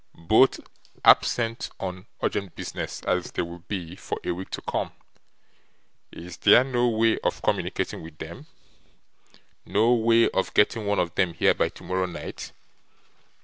[0.15, 0.59] 'Both
[1.05, 4.93] absent on urgent business, as they will be for a week to come.'
[6.11, 8.47] 'Is there no way of communicating with them?
[9.63, 12.51] No way of getting one of them here by tomorrow night?